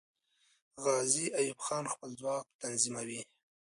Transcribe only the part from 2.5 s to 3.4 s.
تنظیموي.